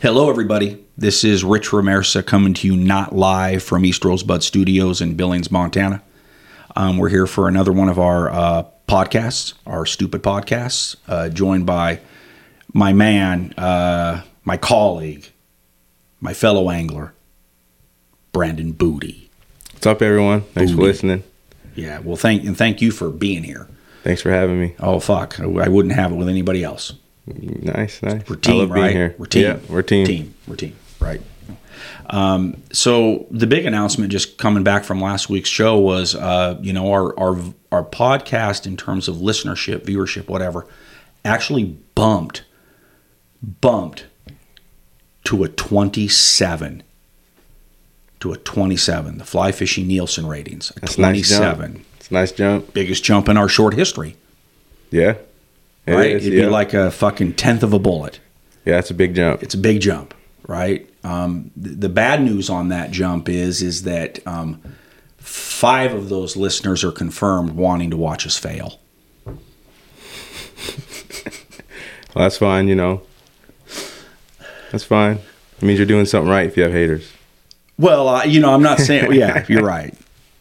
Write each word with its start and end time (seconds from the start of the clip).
Hello, 0.00 0.30
everybody. 0.30 0.82
This 0.96 1.24
is 1.24 1.44
Rich 1.44 1.74
Ramirza 1.74 2.22
coming 2.22 2.54
to 2.54 2.66
you 2.66 2.74
not 2.74 3.14
live 3.14 3.62
from 3.62 3.84
East 3.84 4.02
Rosebud 4.02 4.42
Studios 4.42 5.02
in 5.02 5.14
Billings, 5.14 5.50
Montana. 5.50 6.02
Um, 6.74 6.96
we're 6.96 7.10
here 7.10 7.26
for 7.26 7.48
another 7.48 7.70
one 7.70 7.90
of 7.90 7.98
our 7.98 8.30
uh, 8.30 8.64
podcasts, 8.88 9.52
our 9.66 9.84
stupid 9.84 10.22
podcasts, 10.22 10.96
uh, 11.06 11.28
joined 11.28 11.66
by 11.66 12.00
my 12.72 12.94
man, 12.94 13.52
uh, 13.58 14.22
my 14.42 14.56
colleague, 14.56 15.28
my 16.20 16.32
fellow 16.32 16.70
angler, 16.70 17.12
Brandon 18.32 18.72
Booty. 18.72 19.28
What's 19.74 19.86
up, 19.86 20.00
everyone? 20.00 20.40
Thanks 20.40 20.72
for 20.72 20.78
listening. 20.78 21.24
Yeah, 21.74 21.98
well, 21.98 22.16
thank 22.16 22.44
and 22.44 22.56
thank 22.56 22.80
you 22.80 22.90
for 22.90 23.10
being 23.10 23.42
here. 23.42 23.68
Thanks 24.06 24.22
for 24.22 24.30
having 24.30 24.60
me. 24.60 24.76
Oh 24.78 25.00
fuck, 25.00 25.40
I 25.40 25.46
wouldn't 25.46 25.92
have 25.92 26.12
it 26.12 26.14
with 26.14 26.28
anybody 26.28 26.62
else. 26.62 26.92
Nice, 27.26 28.00
nice. 28.04 28.22
We're 28.28 28.36
I 28.36 28.38
team, 28.38 28.58
love 28.58 28.72
being 28.72 28.84
right? 28.84 28.92
here. 28.92 29.16
We're 29.18 29.26
team. 29.26 29.42
Yeah, 29.42 29.58
we're 29.68 29.82
team. 29.82 30.06
Team. 30.06 30.34
We're 30.46 30.54
team. 30.54 30.76
Right. 31.00 31.20
Um, 32.10 32.62
so 32.72 33.26
the 33.32 33.48
big 33.48 33.66
announcement, 33.66 34.12
just 34.12 34.38
coming 34.38 34.62
back 34.62 34.84
from 34.84 35.00
last 35.00 35.28
week's 35.28 35.48
show, 35.48 35.76
was 35.78 36.14
uh, 36.14 36.56
you 36.62 36.72
know 36.72 36.92
our 36.92 37.18
our 37.18 37.36
our 37.72 37.82
podcast 37.82 38.64
in 38.64 38.76
terms 38.76 39.08
of 39.08 39.16
listenership, 39.16 39.80
viewership, 39.80 40.28
whatever, 40.28 40.68
actually 41.24 41.64
bumped 41.96 42.44
bumped 43.42 44.06
to 45.24 45.42
a 45.42 45.48
twenty 45.48 46.06
seven. 46.06 46.84
To 48.26 48.32
a 48.32 48.38
twenty 48.38 48.76
seven. 48.76 49.18
The 49.18 49.24
fly 49.24 49.52
fishing 49.52 49.86
Nielsen 49.86 50.26
ratings. 50.26 50.72
A 50.76 50.80
That's 50.80 50.94
a 50.94 50.96
twenty 50.96 51.18
nice 51.18 51.30
It's 52.00 52.10
a 52.10 52.14
nice 52.14 52.32
jump. 52.32 52.74
Biggest 52.74 53.04
jump 53.04 53.28
in 53.28 53.36
our 53.36 53.48
short 53.48 53.74
history. 53.74 54.16
Yeah. 54.90 55.14
It 55.86 55.92
right? 55.94 56.10
is, 56.10 56.26
It'd 56.26 56.36
yeah. 56.36 56.46
be 56.46 56.50
like 56.50 56.74
a 56.74 56.90
fucking 56.90 57.34
tenth 57.34 57.62
of 57.62 57.72
a 57.72 57.78
bullet. 57.78 58.18
yeah, 58.64 58.78
it's 58.80 58.90
a 58.90 58.94
big 58.94 59.14
jump. 59.14 59.44
it's 59.44 59.54
a 59.54 59.58
big 59.58 59.80
jump, 59.80 60.12
right? 60.48 60.90
Um, 61.04 61.52
the, 61.56 61.68
the 61.68 61.88
bad 61.88 62.20
news 62.20 62.50
on 62.50 62.68
that 62.70 62.90
jump 62.90 63.28
is 63.28 63.62
is 63.62 63.84
that 63.84 64.26
um, 64.26 64.60
five 65.18 65.94
of 65.94 66.08
those 66.08 66.36
listeners 66.36 66.82
are 66.82 66.90
confirmed 66.90 67.50
wanting 67.52 67.90
to 67.90 67.96
watch 67.96 68.26
us 68.26 68.36
fail. 68.36 68.80
Well, 72.14 72.24
that's 72.24 72.38
fine. 72.38 72.66
You 72.66 72.74
know, 72.74 73.02
that's 74.72 74.84
fine. 74.84 75.18
It 75.58 75.62
means 75.62 75.78
you're 75.78 75.84
doing 75.86 76.06
something 76.06 76.30
right 76.30 76.46
if 76.46 76.56
you 76.56 76.62
have 76.62 76.72
haters. 76.72 77.12
Well, 77.78 78.08
uh, 78.08 78.24
you 78.24 78.40
know, 78.40 78.52
I'm 78.52 78.62
not 78.62 78.78
saying. 78.78 79.12
yeah, 79.14 79.44
you're 79.48 79.64
right. 79.64 79.94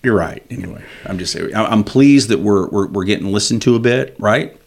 You're 0.03 0.15
right. 0.15 0.43
Anyway, 0.49 0.83
I'm 1.05 1.17
just 1.17 1.33
saying. 1.33 1.55
I'm 1.55 1.83
pleased 1.83 2.29
that 2.29 2.39
we're 2.39 2.67
we're, 2.67 2.87
we're 2.87 3.03
getting 3.03 3.31
listened 3.31 3.61
to 3.63 3.75
a 3.75 3.79
bit, 3.79 4.15
right? 4.19 4.57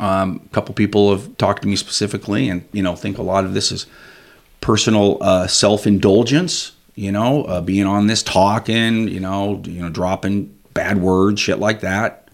Um, 0.00 0.40
a 0.44 0.48
couple 0.54 0.74
people 0.74 1.10
have 1.10 1.36
talked 1.36 1.62
to 1.62 1.68
me 1.68 1.76
specifically, 1.76 2.48
and 2.48 2.66
you 2.72 2.82
know, 2.82 2.94
think 2.94 3.18
a 3.18 3.22
lot 3.22 3.44
of 3.44 3.54
this 3.54 3.72
is 3.72 3.86
personal 4.60 5.18
uh, 5.22 5.46
self 5.46 5.86
indulgence. 5.86 6.72
You 6.94 7.10
know, 7.10 7.44
uh, 7.44 7.62
being 7.62 7.86
on 7.86 8.06
this 8.06 8.22
talking, 8.22 9.08
you 9.08 9.20
know, 9.20 9.62
you 9.64 9.80
know, 9.80 9.88
dropping 9.88 10.54
bad 10.74 11.00
words, 11.00 11.40
shit 11.40 11.58
like 11.58 11.80
that. 11.80 12.28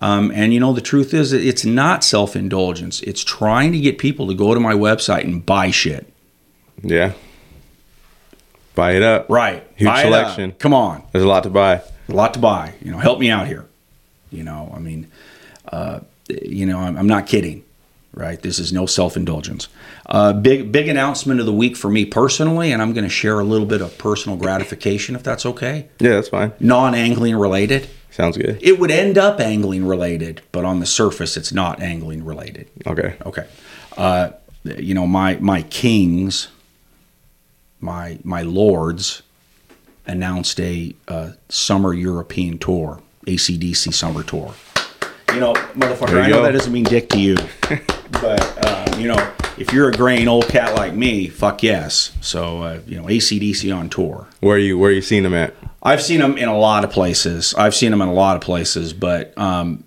Um, 0.00 0.32
and 0.34 0.52
you 0.52 0.58
know, 0.58 0.72
the 0.72 0.80
truth 0.80 1.14
is, 1.14 1.32
it's 1.32 1.64
not 1.64 2.02
self 2.02 2.34
indulgence. 2.34 3.00
It's 3.02 3.22
trying 3.22 3.70
to 3.72 3.78
get 3.78 3.98
people 3.98 4.26
to 4.28 4.34
go 4.34 4.52
to 4.52 4.60
my 4.60 4.74
website 4.74 5.24
and 5.24 5.44
buy 5.44 5.70
shit. 5.70 6.12
Yeah. 6.82 7.12
Buy 8.74 8.92
it 8.92 9.02
up. 9.02 9.26
Right. 9.28 9.66
Huge 9.76 9.88
Buy 9.88 10.02
selection. 10.02 10.52
Come 10.52 10.72
on. 10.74 11.02
There's 11.12 11.24
a 11.24 11.28
lot 11.28 11.42
to 11.44 11.50
buy. 11.50 11.82
a 12.08 12.12
lot 12.12 12.34
to 12.34 12.40
buy. 12.40 12.74
You 12.82 12.90
know, 12.92 12.98
help 12.98 13.18
me 13.18 13.30
out 13.30 13.46
here. 13.46 13.66
You 14.30 14.42
know, 14.42 14.72
I 14.74 14.78
mean, 14.78 15.10
uh, 15.70 16.00
you 16.28 16.64
know, 16.64 16.78
I'm, 16.78 16.96
I'm 16.96 17.06
not 17.06 17.26
kidding, 17.26 17.64
right? 18.14 18.40
This 18.40 18.58
is 18.58 18.72
no 18.72 18.86
self 18.86 19.14
indulgence. 19.16 19.68
Uh, 20.06 20.32
big 20.32 20.72
big 20.72 20.88
announcement 20.88 21.38
of 21.40 21.44
the 21.46 21.52
week 21.52 21.76
for 21.76 21.90
me 21.90 22.06
personally, 22.06 22.72
and 22.72 22.80
I'm 22.80 22.94
going 22.94 23.04
to 23.04 23.10
share 23.10 23.38
a 23.40 23.44
little 23.44 23.66
bit 23.66 23.82
of 23.82 23.96
personal 23.98 24.38
gratification 24.38 25.14
if 25.14 25.22
that's 25.22 25.44
okay. 25.44 25.88
Yeah, 26.00 26.12
that's 26.12 26.28
fine. 26.30 26.52
Non 26.60 26.94
angling 26.94 27.36
related. 27.36 27.88
Sounds 28.10 28.36
good. 28.36 28.58
It 28.62 28.78
would 28.78 28.90
end 28.90 29.16
up 29.18 29.38
angling 29.40 29.86
related, 29.86 30.42
but 30.50 30.64
on 30.64 30.80
the 30.80 30.86
surface, 30.86 31.36
it's 31.36 31.52
not 31.52 31.80
angling 31.80 32.24
related. 32.24 32.68
Okay. 32.86 33.16
Okay. 33.26 33.46
Uh, 33.96 34.30
you 34.64 34.94
know, 34.94 35.06
my 35.06 35.36
my 35.36 35.62
kings, 35.62 36.48
my 37.82 38.18
my 38.24 38.42
lords, 38.42 39.22
announced 40.06 40.58
a 40.60 40.94
uh, 41.08 41.32
summer 41.48 41.92
European 41.92 42.58
tour, 42.58 43.02
ACDC 43.26 43.92
summer 43.92 44.22
tour. 44.22 44.54
You 45.34 45.40
know, 45.40 45.54
motherfucker, 45.54 46.12
you 46.12 46.18
I 46.20 46.28
know 46.28 46.36
go. 46.36 46.42
that 46.42 46.52
doesn't 46.52 46.72
mean 46.72 46.84
dick 46.84 47.08
to 47.10 47.18
you, 47.18 47.36
but 48.10 48.66
uh, 48.66 48.96
you 48.98 49.08
know, 49.08 49.32
if 49.58 49.72
you're 49.72 49.88
a 49.88 49.92
grain 49.92 50.28
old 50.28 50.48
cat 50.48 50.74
like 50.74 50.94
me, 50.94 51.28
fuck 51.28 51.62
yes. 51.62 52.12
So 52.20 52.62
uh, 52.62 52.80
you 52.86 52.96
know, 52.96 53.04
ACDC 53.04 53.74
on 53.74 53.90
tour. 53.90 54.26
Where 54.40 54.56
are 54.56 54.58
you? 54.58 54.78
Where 54.78 54.90
are 54.90 54.94
you 54.94 55.02
seeing 55.02 55.22
them 55.22 55.34
at? 55.34 55.54
I've 55.82 56.02
seen 56.02 56.20
them 56.20 56.38
in 56.38 56.48
a 56.48 56.56
lot 56.56 56.84
of 56.84 56.90
places. 56.90 57.54
I've 57.54 57.74
seen 57.74 57.90
them 57.90 58.00
in 58.02 58.08
a 58.08 58.12
lot 58.12 58.36
of 58.36 58.42
places, 58.42 58.92
but 58.92 59.36
um, 59.36 59.84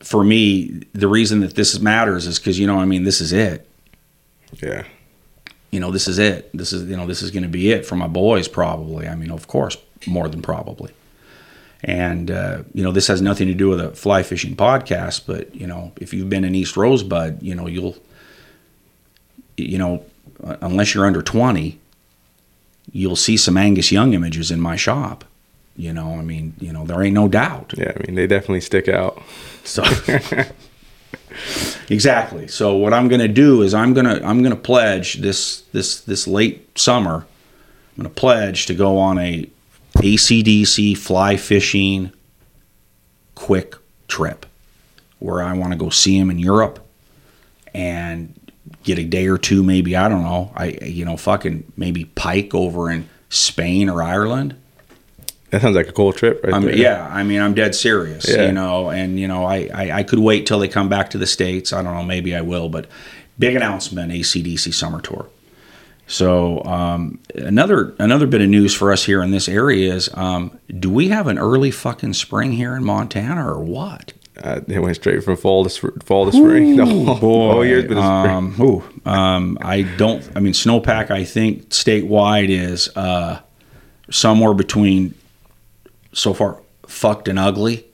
for 0.00 0.24
me, 0.24 0.82
the 0.92 1.08
reason 1.08 1.40
that 1.40 1.54
this 1.54 1.78
matters 1.78 2.26
is 2.26 2.38
because 2.38 2.58
you 2.58 2.66
know, 2.66 2.78
I 2.78 2.84
mean, 2.84 3.04
this 3.04 3.20
is 3.20 3.32
it. 3.32 3.68
Yeah. 4.62 4.84
You 5.70 5.80
know, 5.80 5.90
this 5.90 6.08
is 6.08 6.18
it. 6.18 6.50
This 6.56 6.72
is 6.72 6.88
you 6.88 6.96
know, 6.96 7.06
this 7.06 7.22
is 7.22 7.30
going 7.30 7.42
to 7.42 7.48
be 7.48 7.70
it 7.70 7.84
for 7.84 7.96
my 7.96 8.08
boys. 8.08 8.48
Probably. 8.48 9.08
I 9.08 9.14
mean, 9.14 9.30
of 9.30 9.48
course, 9.48 9.76
more 10.06 10.28
than 10.28 10.42
probably. 10.42 10.92
And 11.82 12.30
uh, 12.30 12.62
you 12.72 12.82
know, 12.82 12.92
this 12.92 13.06
has 13.08 13.20
nothing 13.20 13.48
to 13.48 13.54
do 13.54 13.68
with 13.68 13.80
a 13.80 13.90
fly 13.90 14.22
fishing 14.22 14.56
podcast, 14.56 15.22
but 15.26 15.54
you 15.54 15.66
know, 15.66 15.92
if 16.00 16.14
you've 16.14 16.30
been 16.30 16.44
in 16.44 16.54
East 16.54 16.76
Rosebud, 16.76 17.42
you 17.42 17.54
know, 17.54 17.66
you'll, 17.66 17.96
you 19.56 19.78
know, 19.78 20.04
unless 20.40 20.94
you're 20.94 21.06
under 21.06 21.22
twenty, 21.22 21.78
you'll 22.92 23.16
see 23.16 23.36
some 23.36 23.56
Angus 23.56 23.92
Young 23.92 24.14
images 24.14 24.50
in 24.50 24.60
my 24.60 24.76
shop. 24.76 25.24
You 25.76 25.92
know, 25.92 26.14
I 26.18 26.22
mean, 26.22 26.54
you 26.58 26.72
know, 26.72 26.86
there 26.86 27.02
ain't 27.02 27.14
no 27.14 27.28
doubt. 27.28 27.74
Yeah. 27.76 27.92
I 27.94 28.06
mean, 28.06 28.16
they 28.16 28.26
definitely 28.26 28.62
stick 28.62 28.88
out. 28.88 29.22
So 29.62 29.84
exactly. 31.90 32.48
So 32.48 32.76
what 32.76 32.92
I'm 32.92 33.08
going 33.08 33.20
to 33.20 33.28
do 33.28 33.62
is 33.62 33.74
I'm 33.74 33.94
going 33.94 34.06
to 34.06 34.24
I'm 34.24 34.42
going 34.42 34.54
to 34.54 34.60
pledge 34.60 35.14
this 35.14 35.62
this 35.72 36.00
this 36.00 36.26
late 36.26 36.78
summer. 36.78 37.26
I'm 37.96 38.02
going 38.02 38.14
to 38.14 38.20
pledge 38.20 38.66
to 38.66 38.74
go 38.74 38.98
on 38.98 39.18
a 39.18 39.48
ACDC 39.96 40.96
fly 40.96 41.36
fishing 41.36 42.12
quick 43.34 43.74
trip 44.08 44.46
where 45.18 45.42
I 45.42 45.54
want 45.54 45.72
to 45.72 45.78
go 45.78 45.90
see 45.90 46.18
him 46.18 46.30
in 46.30 46.38
Europe 46.38 46.86
and 47.74 48.38
get 48.82 48.98
a 48.98 49.04
day 49.04 49.26
or 49.26 49.38
two 49.38 49.62
maybe 49.62 49.96
I 49.96 50.08
don't 50.08 50.22
know. 50.22 50.52
I 50.54 50.78
you 50.82 51.04
know 51.04 51.16
fucking 51.16 51.72
maybe 51.76 52.04
pike 52.04 52.54
over 52.54 52.90
in 52.90 53.08
Spain 53.28 53.88
or 53.88 54.02
Ireland. 54.02 54.56
That 55.50 55.62
sounds 55.62 55.76
like 55.76 55.88
a 55.88 55.92
cool 55.92 56.12
trip, 56.12 56.42
right 56.44 56.60
there. 56.60 56.76
yeah, 56.76 57.08
I 57.10 57.22
mean, 57.22 57.40
I'm 57.40 57.54
dead 57.54 57.74
serious, 57.74 58.28
Yeah. 58.28 58.46
you 58.46 58.52
know, 58.52 58.90
and 58.90 59.18
you 59.20 59.28
know, 59.28 59.44
I, 59.44 59.70
I 59.72 59.90
I 59.98 60.02
could 60.02 60.18
wait 60.18 60.44
till 60.46 60.58
they 60.58 60.68
come 60.68 60.88
back 60.88 61.10
to 61.10 61.18
the 61.18 61.26
states. 61.26 61.72
I 61.72 61.82
don't 61.82 61.94
know, 61.94 62.02
maybe 62.02 62.34
I 62.34 62.40
will, 62.40 62.68
but 62.68 62.86
big 63.38 63.54
announcement: 63.54 64.12
ACDC 64.12 64.74
summer 64.74 65.00
tour. 65.00 65.26
So 66.08 66.62
um, 66.64 67.18
another 67.34 67.94
another 67.98 68.26
bit 68.26 68.40
of 68.40 68.48
news 68.48 68.74
for 68.74 68.92
us 68.92 69.04
here 69.04 69.22
in 69.22 69.30
this 69.30 69.48
area 69.48 69.92
is: 69.94 70.08
um, 70.14 70.58
do 70.80 70.90
we 70.90 71.08
have 71.08 71.26
an 71.26 71.38
early 71.38 71.70
fucking 71.70 72.14
spring 72.14 72.52
here 72.52 72.74
in 72.76 72.84
Montana, 72.84 73.48
or 73.48 73.60
what? 73.60 74.12
Uh, 74.42 74.60
it 74.68 74.80
went 74.80 74.94
straight 74.96 75.24
from 75.24 75.36
fall 75.36 75.64
to 75.64 75.92
fall 76.04 76.26
to 76.30 76.32
spring. 76.36 76.76
the 76.76 76.84
whole, 76.84 77.14
whole 77.14 77.64
year's 77.64 77.84
been 77.86 77.98
a 77.98 78.02
spring. 78.02 78.36
Um, 78.36 78.54
ooh, 78.60 78.84
um, 79.08 79.58
I 79.62 79.82
don't. 79.82 80.28
I 80.36 80.40
mean, 80.40 80.52
snowpack. 80.52 81.10
I 81.10 81.24
think 81.24 81.70
statewide 81.70 82.50
is 82.50 82.88
uh, 82.96 83.40
somewhere 84.10 84.54
between 84.54 85.14
so 86.16 86.32
far 86.34 86.60
fucked 86.86 87.28
and 87.28 87.38
ugly, 87.38 87.84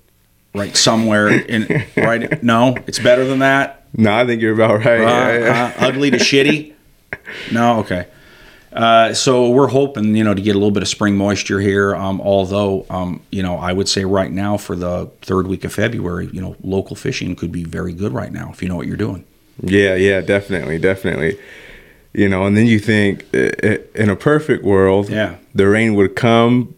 right 0.55 0.77
somewhere 0.77 1.29
in 1.29 1.85
right. 1.97 2.43
No, 2.43 2.77
it's 2.87 2.99
better 2.99 3.25
than 3.25 3.41
that. 3.41 3.85
no, 3.97 4.15
I 4.15 4.25
think 4.27 4.41
you're 4.43 4.55
about 4.55 4.85
right. 4.85 5.01
Uh, 5.01 5.05
yeah, 5.05 5.39
yeah. 5.39 5.75
uh, 5.79 5.87
ugly 5.89 6.11
to 6.11 6.19
shitty. 6.19 6.73
No, 7.51 7.81
okay. 7.81 8.07
Uh, 8.73 9.13
so 9.13 9.51
we're 9.51 9.69
hoping, 9.69 10.17
you 10.17 10.25
know, 10.25 10.33
to 10.33 10.41
get 10.41 10.53
a 10.57 10.59
little 10.59 10.71
bit 10.71 10.83
of 10.83 10.89
spring 10.89 11.15
moisture 11.17 11.61
here. 11.61 11.95
Um, 11.95 12.23
although, 12.23 12.87
um, 12.89 13.21
you 13.31 13.43
know, 13.43 13.57
I 13.59 13.71
would 13.73 13.87
say 13.89 14.05
right 14.07 14.31
now 14.33 14.57
for 14.57 14.75
the 14.77 15.11
third 15.21 15.47
week 15.47 15.65
of 15.65 15.75
February, 15.75 16.31
you 16.33 16.41
know, 16.41 16.57
local 16.63 16.97
fishing 16.97 17.37
could 17.37 17.53
be 17.53 17.65
very 17.65 17.93
good 17.93 18.13
right 18.15 18.33
now 18.33 18.51
if 18.51 18.63
you 18.63 18.69
know 18.71 18.77
what 18.77 18.87
you're 18.87 18.97
doing. 18.97 19.25
Yeah, 19.63 19.95
yeah, 19.97 20.23
definitely, 20.23 20.79
definitely. 20.79 21.39
You 22.15 22.29
know, 22.31 22.47
and 22.47 22.57
then 22.57 22.67
you 22.67 22.79
think 22.79 23.27
in 23.35 24.09
a 24.09 24.17
perfect 24.17 24.65
world, 24.65 25.11
Yeah. 25.11 25.37
the 25.55 25.67
rain 25.69 25.95
would 25.95 26.17
come, 26.17 26.75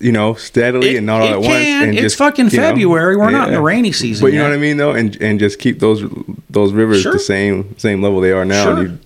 you 0.00 0.12
know, 0.12 0.34
steadily 0.34 0.90
It- 0.90 0.96
and 0.98 1.06
not 1.06 1.20
all 1.22 1.28
at 1.28 1.40
once. 1.40 1.52
And 1.54 1.92
It's 1.92 2.00
just 2.02 2.16
fucking 2.16 2.50
you 2.50 2.56
know, 2.56 2.62
February. 2.68 3.16
We're 3.16 3.30
not 3.30 3.48
in 3.48 3.54
the 3.54 3.60
rainy 3.60 3.92
season 3.92 4.24
But 4.24 4.32
you 4.32 4.38
know 4.38 4.44
what 4.44 4.52
I 4.54 4.58
mean, 4.58 4.76
though, 4.76 4.92
and 4.92 5.16
and 5.20 5.38
just 5.40 5.58
keep 5.58 5.78
those 5.80 6.02
those 6.50 6.72
rivers 6.72 7.02
Sure. 7.02 7.12
the 7.12 7.18
same 7.18 7.76
same 7.78 8.02
level 8.02 8.20
they 8.20 8.32
are 8.32 8.44
now. 8.44 8.64
Sure. 8.64 8.72
And 8.78 8.82
you'd, 8.82 8.98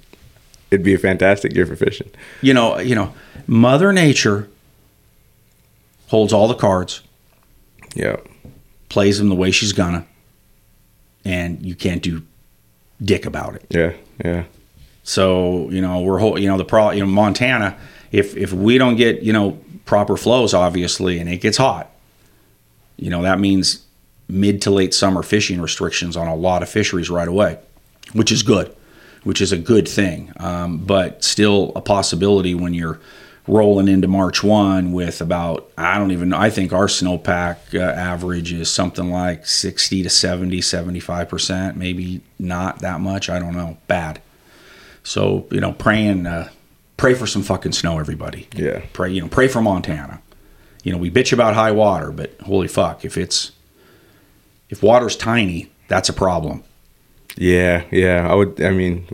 it'd 0.70 0.84
be 0.84 0.94
a 0.94 0.98
fantastic 0.98 1.54
year 1.54 1.66
for 1.66 1.76
fishing. 1.76 2.10
You 2.42 2.54
know, 2.54 2.78
you 2.78 2.94
know, 2.94 3.14
Mother 3.46 3.92
Nature 3.92 4.48
holds 6.08 6.32
all 6.32 6.48
the 6.48 6.54
cards, 6.54 7.02
Yeah, 7.94 8.16
plays 8.88 9.18
them 9.18 9.28
the 9.28 9.34
way 9.34 9.50
she's 9.50 9.72
gonna, 9.72 10.06
and 11.24 11.64
you 11.64 11.74
can't 11.74 12.02
do 12.02 12.22
dick 13.02 13.26
about 13.26 13.54
it. 13.54 13.66
Yeah, 13.70 13.92
yeah. 14.24 14.44
So 15.02 15.68
you 15.70 15.80
know 15.80 16.00
we're 16.00 16.18
whole, 16.18 16.38
you 16.38 16.48
know 16.48 16.56
the 16.58 16.64
pro 16.64 16.90
you 16.90 17.00
know 17.00 17.06
Montana. 17.06 17.76
If 18.12 18.36
if 18.36 18.52
we 18.52 18.78
don't 18.78 18.96
get 18.96 19.22
you 19.22 19.32
know 19.32 19.58
proper 19.86 20.16
flows, 20.16 20.52
obviously, 20.52 21.18
and 21.18 21.28
it 21.30 21.40
gets 21.40 21.56
hot, 21.56 21.90
you 22.96 23.08
know 23.08 23.22
that 23.22 23.40
means 23.40 23.86
mid 24.28 24.60
to 24.62 24.70
late 24.70 24.92
summer 24.92 25.22
fishing 25.22 25.60
restrictions 25.60 26.16
on 26.16 26.26
a 26.26 26.34
lot 26.34 26.62
of 26.62 26.68
fisheries 26.68 27.08
right 27.08 27.28
away, 27.28 27.58
which 28.12 28.30
is 28.30 28.42
good, 28.42 28.74
which 29.22 29.40
is 29.40 29.52
a 29.52 29.58
good 29.58 29.88
thing. 29.88 30.32
Um, 30.38 30.78
but 30.78 31.24
still 31.24 31.72
a 31.76 31.80
possibility 31.80 32.54
when 32.54 32.74
you're 32.74 33.00
rolling 33.48 33.88
into 33.88 34.08
March 34.08 34.42
1 34.42 34.92
with 34.92 35.20
about, 35.20 35.70
I 35.78 35.98
don't 35.98 36.10
even 36.10 36.30
know, 36.30 36.38
I 36.38 36.50
think 36.50 36.72
our 36.72 36.86
snowpack 36.86 37.74
uh, 37.74 37.78
average 37.78 38.52
is 38.52 38.70
something 38.70 39.10
like 39.10 39.46
60 39.46 40.02
to 40.02 40.10
70, 40.10 40.58
75%, 40.60 41.76
maybe 41.76 42.22
not 42.38 42.80
that 42.80 43.00
much. 43.00 43.30
I 43.30 43.38
don't 43.38 43.54
know. 43.54 43.78
Bad. 43.86 44.20
So, 45.04 45.46
you 45.52 45.60
know, 45.60 45.72
praying, 45.72 46.26
uh, 46.26 46.48
pray 46.96 47.14
for 47.14 47.26
some 47.26 47.42
fucking 47.42 47.72
snow, 47.72 47.98
everybody. 47.98 48.48
Yeah. 48.54 48.82
Pray, 48.92 49.12
you 49.12 49.20
know, 49.20 49.28
pray 49.28 49.48
for 49.48 49.60
Montana. 49.60 50.20
You 50.82 50.92
know, 50.92 50.98
we 50.98 51.10
bitch 51.10 51.32
about 51.32 51.54
high 51.54 51.72
water, 51.72 52.12
but 52.12 52.38
holy 52.42 52.68
fuck, 52.68 53.04
if 53.04 53.16
it's, 53.16 53.52
if 54.70 54.82
water's 54.82 55.16
tiny, 55.16 55.70
that's 55.88 56.08
a 56.08 56.12
problem. 56.12 56.62
Yeah, 57.36 57.84
yeah. 57.90 58.30
I 58.30 58.34
would. 58.34 58.60
I 58.62 58.70
mean, 58.70 59.06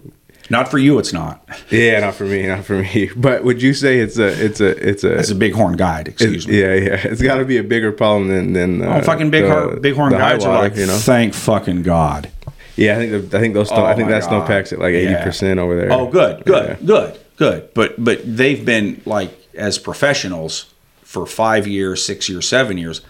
Not 0.50 0.68
for 0.70 0.78
you, 0.78 0.98
it's 0.98 1.12
not. 1.12 1.46
yeah, 1.70 2.00
not 2.00 2.14
for 2.14 2.24
me, 2.24 2.46
not 2.46 2.64
for 2.64 2.74
me. 2.82 3.10
But 3.16 3.42
would 3.44 3.60
you 3.62 3.74
say 3.74 3.98
it's 4.00 4.18
a, 4.18 4.26
it's 4.44 4.60
a, 4.60 4.68
it's 4.88 5.02
a, 5.02 5.18
It's 5.18 5.30
a 5.30 5.34
bighorn 5.34 5.76
guide, 5.76 6.08
excuse 6.08 6.46
me. 6.46 6.60
yeah, 6.60 6.74
yeah. 6.74 7.00
It's 7.04 7.22
got 7.22 7.36
to 7.38 7.44
be 7.44 7.56
a 7.56 7.64
bigger 7.64 7.90
problem 7.90 8.28
than 8.28 8.52
than. 8.52 8.82
Uh, 8.82 8.98
Oh, 8.98 9.02
fucking 9.02 9.30
big 9.30 9.44
the- 9.44 9.50
hor- 9.50 9.76
bighorn 9.80 10.12
guides 10.12 10.44
are 10.44 10.62
like, 10.62 10.76
you 10.76 10.86
know. 10.86 10.96
thank 10.98 11.34
fucking 11.34 11.82
God. 11.82 12.30
Yeah, 12.76 12.94
I 12.94 12.96
think 13.06 13.30
the, 13.30 13.38
I 13.38 13.40
think 13.40 13.54
those 13.54 13.68
snow, 13.68 13.84
I 13.84 13.92
Oh 13.92 13.96
think 13.96 14.08
that 14.10 14.22
snowpack's 14.22 14.72
at 14.72 14.78
like 14.78 14.94
eighty 14.94 15.14
percent 15.22 15.58
over 15.58 15.74
there. 15.76 15.92
Oh, 15.92 16.06
good, 16.06 16.44
good, 16.44 16.68
Yeah. 16.80 16.86
good, 16.86 17.20
good. 17.42 17.74
But 17.74 18.02
but 18.02 18.20
they've 18.24 18.64
been 18.64 19.02
like 19.04 19.30
as 19.54 19.78
professionals 19.78 20.72
for 21.02 21.26
five 21.26 21.66
years, 21.66 22.04
six 22.04 22.28
years, 22.28 22.48
seven 22.48 22.78
years, 22.78 23.00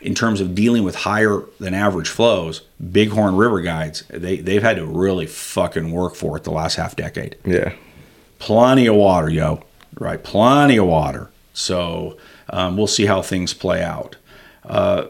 in 0.00 0.14
terms 0.14 0.40
of 0.40 0.54
dealing 0.54 0.84
with 0.84 0.94
higher 0.94 1.44
than 1.60 1.74
average 1.74 2.08
flows. 2.08 2.62
Bighorn 2.80 3.36
River 3.36 3.60
guides, 3.60 4.04
they 4.08 4.38
they've 4.38 4.62
had 4.62 4.76
to 4.76 4.86
really 4.86 5.26
fucking 5.26 5.92
work 5.92 6.14
for 6.14 6.36
it 6.36 6.44
the 6.44 6.50
last 6.50 6.76
half 6.76 6.96
decade. 6.96 7.36
Yeah, 7.44 7.74
Plenty 8.38 8.86
of 8.86 8.96
water, 8.96 9.30
yo. 9.30 9.62
Right, 9.98 10.22
plenty 10.22 10.76
of 10.76 10.86
water. 10.86 11.30
So 11.52 12.18
um, 12.50 12.76
we'll 12.76 12.88
see 12.88 13.06
how 13.06 13.22
things 13.22 13.54
play 13.54 13.82
out. 13.82 14.16
Uh, 14.64 15.06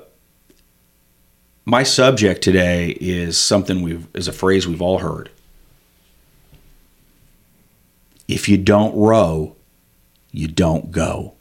my 1.65 1.83
subject 1.83 2.43
today 2.43 2.97
is 3.01 3.39
something 3.39 3.83
we've 3.83 4.07
is 4.15 4.29
a 4.29 4.33
phrase 4.33 4.69
we've 4.69 4.83
all 4.83 4.99
heard. 4.99 5.31
If 8.29 8.49
you 8.49 8.57
don't 8.57 8.95
row, 8.97 9.57
you 10.33 10.49
don't 10.49 10.91
go. 10.91 11.35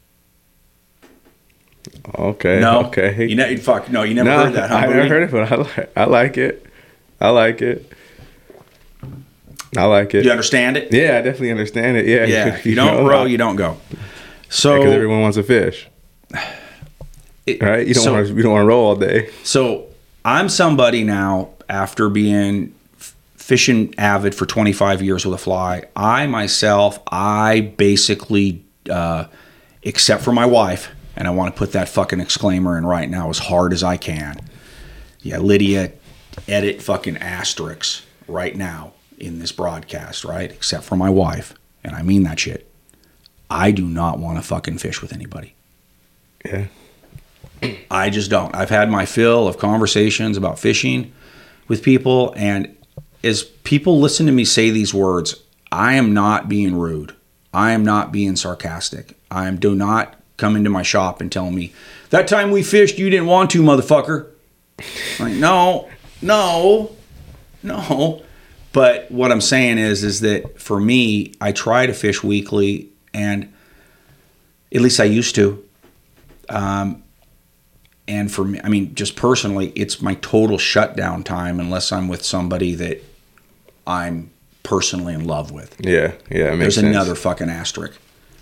okay, 2.18 2.60
No, 2.60 2.86
okay. 2.86 3.28
You 3.28 3.36
know, 3.36 3.58
fuck. 3.58 3.90
No, 3.90 4.04
you 4.04 4.14
never 4.14 4.30
no, 4.30 4.44
heard 4.46 4.54
that. 4.54 4.70
Huh, 4.70 4.76
I 4.76 4.88
never 4.88 5.08
heard 5.08 5.24
it, 5.24 5.32
but 5.32 5.52
I 5.52 5.56
like, 5.56 5.98
I 5.98 6.04
like 6.06 6.38
it. 6.38 6.66
I 7.22 7.30
like 7.30 7.62
it. 7.62 7.92
I 9.76 9.86
like 9.86 10.14
it. 10.14 10.24
You 10.26 10.32
understand 10.32 10.78
it? 10.78 10.94
Yeah, 10.94 11.18
I 11.18 11.22
definitely 11.22 11.52
understand 11.52 11.98
it. 11.98 12.06
Yeah, 12.06 12.26
Yeah. 12.26 12.48
If 12.56 12.66
you 12.66 12.76
don't 12.76 13.06
row, 13.06 13.26
you 13.26 13.38
don't 13.38 13.56
go. 13.56 13.78
So 14.50 14.78
because 14.78 14.94
everyone 14.94 15.22
wants 15.22 15.38
to 15.38 15.44
fish, 15.44 15.88
it- 17.48 17.62
right? 17.62 17.88
You 17.88 17.94
don't 17.96 18.04
so- 18.04 18.14
want 18.14 18.28
to. 18.28 18.34
You 18.34 18.44
don't 18.44 18.52
want 18.52 18.64
to 18.64 18.68
roll 18.68 18.86
all 18.88 18.96
day. 18.96 19.30
So 19.44 19.88
I'm 20.24 20.48
somebody 20.50 21.04
now 21.04 21.50
after 21.70 22.10
being 22.10 22.76
fishing 23.44 23.94
avid 23.98 24.34
for 24.34 24.46
25 24.46 25.02
years 25.02 25.26
with 25.26 25.36
a 25.36 25.38
fly. 25.38 25.84
I 25.98 26.28
myself, 26.28 26.98
I 27.12 27.74
basically, 27.76 28.64
uh, 28.90 29.26
except 29.82 30.24
for 30.24 30.32
my 30.32 30.46
wife, 30.46 30.90
and 31.18 31.28
I 31.28 31.32
want 31.32 31.54
to 31.54 31.60
put 31.60 31.74
that 31.74 31.90
fucking 31.90 32.22
exclaimer 32.22 32.78
in 32.78 32.86
right 32.86 33.10
now 33.10 33.30
as 33.30 33.40
hard 33.40 33.74
as 33.74 33.84
I 33.84 33.98
can. 33.98 34.40
Yeah, 35.22 35.40
Lydia, 35.40 35.92
edit 36.48 36.82
fucking 36.82 37.18
asterisks 37.18 38.06
right 38.30 38.56
now 38.56 38.94
in 39.18 39.40
this 39.40 39.52
broadcast, 39.52 40.24
right? 40.24 40.50
Except 40.50 40.86
for 40.86 40.96
my 40.96 41.10
wife, 41.10 41.54
and 41.84 41.98
I 41.98 42.02
mean 42.02 42.24
that 42.24 42.40
shit. 42.40 42.66
I 43.50 43.72
do 43.72 43.86
not 43.86 44.20
want 44.20 44.38
to 44.38 44.42
fucking 44.42 44.78
fish 44.78 45.02
with 45.02 45.12
anybody. 45.12 45.54
Yeah, 46.46 46.68
I 47.92 48.10
just 48.10 48.30
don't. 48.30 48.56
I've 48.56 48.70
had 48.70 48.90
my 48.90 49.06
fill 49.06 49.50
of 49.50 49.58
conversations 49.58 50.38
about 50.38 50.60
fishing 50.60 51.12
with 51.68 51.84
people, 51.84 52.34
and 52.38 52.74
as 53.24 53.44
people 53.44 54.00
listen 54.00 54.26
to 54.26 54.32
me 54.32 54.46
say 54.46 54.70
these 54.70 54.94
words, 54.94 55.42
I 55.72 55.94
am 55.94 56.14
not 56.14 56.50
being 56.50 56.76
rude. 56.76 57.16
I 57.54 57.72
am 57.72 57.86
not 57.86 58.12
being 58.12 58.36
sarcastic. 58.36 59.18
I 59.30 59.48
am 59.48 59.60
do 59.60 59.76
not 59.76 60.16
come 60.38 60.56
into 60.56 60.70
my 60.70 60.84
shop 60.84 61.22
and 61.22 61.32
tell 61.32 61.52
me 61.52 61.74
that 62.10 62.28
time 62.28 62.52
we 62.52 62.62
fished, 62.62 63.00
you 63.00 63.10
didn't 63.10 63.26
want 63.26 63.50
to, 63.52 63.64
motherfucker. 63.64 64.28
Like, 65.20 65.34
no, 65.34 65.90
no, 66.22 66.92
no. 67.64 68.22
But 68.72 69.10
what 69.10 69.32
I'm 69.32 69.42
saying 69.42 69.80
is, 69.80 70.04
is 70.04 70.20
that 70.22 70.60
for 70.62 70.80
me, 70.80 71.34
I 71.42 71.52
try 71.52 71.88
to 71.88 71.94
fish 71.94 72.24
weekly, 72.24 72.90
and 73.16 73.52
at 74.72 74.82
least 74.82 75.00
I 75.00 75.06
used 75.06 75.34
to. 75.36 75.64
Um, 76.50 77.04
and 78.08 78.32
for 78.32 78.46
me, 78.46 78.60
I 78.64 78.70
mean, 78.70 78.94
just 78.94 79.16
personally, 79.16 79.72
it's 79.76 80.00
my 80.00 80.14
total 80.16 80.60
shutdown 80.60 81.24
time 81.24 81.60
unless 81.60 81.92
I'm 81.92 82.08
with 82.08 82.24
somebody 82.24 82.76
that 82.76 83.04
I'm 83.86 84.32
personally 84.64 85.14
in 85.14 85.26
love 85.26 85.52
with. 85.52 85.76
yeah, 85.80 86.14
yeah. 86.30 86.56
There's 86.56 86.76
sense. 86.76 86.88
another 86.88 87.16
fucking 87.16 87.50
asterisk. 87.50 88.00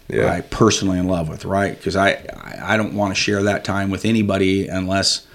Yeah. 0.07 0.23
Right, 0.23 0.49
personally 0.49 0.99
in 0.99 1.07
love 1.07 1.29
with, 1.29 1.45
right? 1.45 1.75
Because 1.75 1.95
I, 1.95 2.09
I 2.11 2.73
I 2.73 2.77
don't 2.77 2.95
want 2.95 3.15
to 3.15 3.19
share 3.19 3.43
that 3.43 3.63
time 3.63 3.89
with 3.89 4.03
anybody 4.03 4.67
unless 4.67 5.25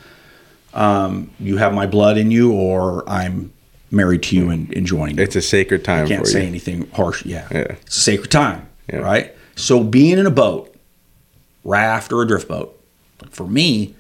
um, 0.75 1.31
you 1.41 1.57
have 1.57 1.73
my 1.73 1.87
blood 1.87 2.19
in 2.19 2.31
you 2.31 2.53
or 2.53 3.09
I'm 3.09 3.53
married 3.91 4.23
to 4.25 4.37
you 4.37 4.51
and 4.51 4.71
enjoying 4.75 5.13
it. 5.19 5.21
It's 5.23 5.37
a 5.37 5.41
sacred 5.41 5.83
time 5.85 6.05
I 6.05 6.09
can't 6.09 6.27
say 6.27 6.43
you. 6.43 6.49
anything 6.49 6.91
harsh. 6.91 7.25
Yeah. 7.25 7.49
Yeah. 7.51 7.59
It's 7.87 7.97
a 7.97 8.01
sacred 8.01 8.31
time, 8.31 8.69
Yeah. 8.93 8.99
right? 8.99 9.35
So 9.55 9.83
being 9.83 10.19
in 10.19 10.27
a 10.27 10.31
boat, 10.31 10.75
raft 11.65 12.13
or 12.13 12.21
a 12.23 12.27
drift 12.27 12.49
boat, 12.49 12.79
for 13.31 13.47
me, 13.47 13.95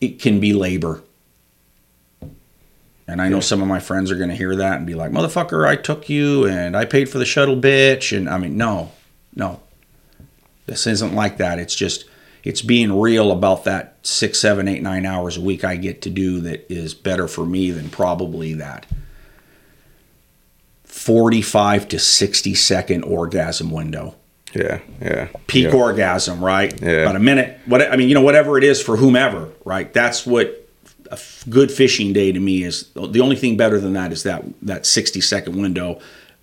it 0.00 0.20
can 0.20 0.38
be 0.38 0.52
labor. 0.52 1.02
And 3.08 3.22
I 3.22 3.30
know 3.30 3.40
some 3.40 3.62
of 3.62 3.68
my 3.68 3.80
friends 3.80 4.10
are 4.10 4.16
going 4.16 4.28
to 4.28 4.36
hear 4.36 4.54
that 4.54 4.76
and 4.76 4.86
be 4.86 4.94
like, 4.94 5.10
motherfucker, 5.10 5.66
I 5.66 5.76
took 5.76 6.10
you 6.10 6.46
and 6.46 6.76
I 6.76 6.84
paid 6.84 7.08
for 7.08 7.16
the 7.16 7.24
shuttle, 7.24 7.56
bitch. 7.56 8.14
And 8.14 8.28
I 8.28 8.36
mean, 8.36 8.58
no, 8.58 8.92
no. 9.34 9.60
This 10.66 10.86
isn't 10.86 11.14
like 11.14 11.38
that. 11.38 11.58
It's 11.58 11.74
just, 11.74 12.04
it's 12.44 12.60
being 12.60 13.00
real 13.00 13.32
about 13.32 13.64
that 13.64 13.96
six, 14.02 14.38
seven, 14.38 14.68
eight, 14.68 14.82
nine 14.82 15.06
hours 15.06 15.38
a 15.38 15.40
week 15.40 15.64
I 15.64 15.76
get 15.76 16.02
to 16.02 16.10
do 16.10 16.42
that 16.42 16.70
is 16.70 16.92
better 16.92 17.26
for 17.26 17.46
me 17.46 17.70
than 17.70 17.88
probably 17.88 18.52
that 18.54 18.84
45 20.84 21.88
to 21.88 21.98
60 21.98 22.54
second 22.54 23.04
orgasm 23.04 23.70
window. 23.70 24.16
Yeah, 24.54 24.80
yeah. 25.00 25.28
Peak 25.46 25.66
yeah. 25.66 25.74
orgasm, 25.74 26.44
right? 26.44 26.78
Yeah. 26.80 26.90
About 26.90 27.16
a 27.16 27.20
minute. 27.20 27.58
What 27.64 27.80
I 27.82 27.96
mean, 27.96 28.08
you 28.08 28.14
know, 28.14 28.22
whatever 28.22 28.58
it 28.58 28.64
is 28.64 28.82
for 28.82 28.96
whomever, 28.96 29.50
right? 29.64 29.92
That's 29.92 30.26
what 30.26 30.67
a 31.10 31.18
good 31.48 31.70
fishing 31.70 32.12
day 32.12 32.32
to 32.32 32.40
me 32.40 32.62
is. 32.62 32.88
The 32.94 33.20
only 33.20 33.36
thing 33.36 33.56
better 33.56 33.80
than 33.80 33.92
that 33.94 34.12
is 34.12 34.22
that 34.24 34.44
that 34.62 34.86
60 34.86 35.20
second 35.20 35.60
window 35.60 36.00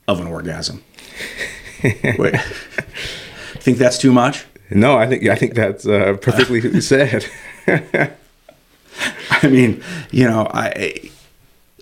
of 0.07 0.19
an 0.19 0.27
orgasm. 0.27 0.83
Wait. 1.83 2.35
Think 3.59 3.77
that's 3.77 3.97
too 3.97 4.13
much? 4.13 4.45
No, 4.69 4.97
I 4.97 5.07
think 5.07 5.27
I 5.27 5.35
think 5.35 5.55
that's 5.55 5.87
uh, 5.87 6.17
perfectly 6.21 6.81
said. 6.81 7.25
I 7.67 9.47
mean, 9.47 9.83
you 10.11 10.25
know, 10.25 10.47
I 10.51 11.11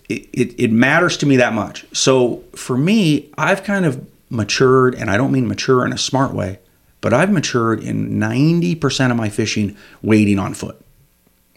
it, 0.08 0.28
it, 0.32 0.60
it 0.60 0.72
matters 0.72 1.16
to 1.18 1.26
me 1.26 1.36
that 1.36 1.52
much. 1.52 1.86
So 1.92 2.42
for 2.54 2.76
me, 2.76 3.30
I've 3.38 3.64
kind 3.64 3.86
of 3.86 4.06
matured, 4.30 4.94
and 4.94 5.10
I 5.10 5.16
don't 5.16 5.32
mean 5.32 5.46
mature 5.46 5.84
in 5.84 5.92
a 5.92 5.98
smart 5.98 6.34
way, 6.34 6.58
but 7.00 7.12
I've 7.12 7.30
matured 7.30 7.82
in 7.82 8.18
90% 8.18 9.10
of 9.10 9.16
my 9.16 9.28
fishing 9.28 9.76
waiting 10.02 10.38
on 10.38 10.54
foot. 10.54 10.80